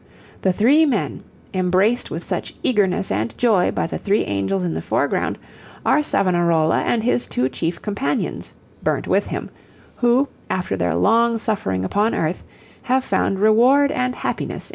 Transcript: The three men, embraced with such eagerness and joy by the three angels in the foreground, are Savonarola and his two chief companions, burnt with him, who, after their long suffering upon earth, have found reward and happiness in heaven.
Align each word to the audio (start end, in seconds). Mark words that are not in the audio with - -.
The 0.41 0.51
three 0.51 0.83
men, 0.83 1.21
embraced 1.53 2.09
with 2.09 2.23
such 2.23 2.55
eagerness 2.63 3.11
and 3.11 3.37
joy 3.37 3.69
by 3.69 3.85
the 3.85 3.99
three 3.99 4.23
angels 4.23 4.63
in 4.63 4.73
the 4.73 4.81
foreground, 4.81 5.37
are 5.85 6.01
Savonarola 6.01 6.81
and 6.81 7.03
his 7.03 7.27
two 7.27 7.47
chief 7.49 7.79
companions, 7.83 8.53
burnt 8.83 9.05
with 9.07 9.27
him, 9.27 9.51
who, 9.97 10.27
after 10.49 10.75
their 10.75 10.95
long 10.95 11.37
suffering 11.37 11.85
upon 11.85 12.15
earth, 12.15 12.41
have 12.81 13.03
found 13.03 13.37
reward 13.41 13.91
and 13.91 14.15
happiness 14.15 14.49
in 14.49 14.53
heaven. 14.55 14.67